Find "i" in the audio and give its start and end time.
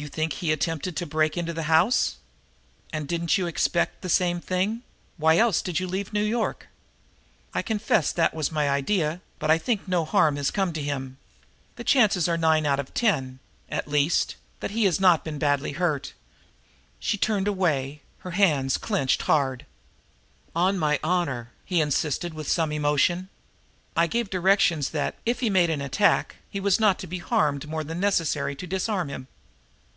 7.52-7.62, 9.50-9.58, 23.96-24.06